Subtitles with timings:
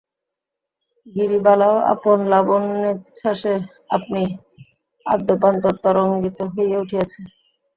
[1.07, 3.53] গিরিবালাও আপন লাবণ্যোচ্ছাসে
[3.89, 4.21] আপনি
[5.05, 7.19] আদ্যপান্ত তরঙ্গিত হইয়া উঠিয়াছে।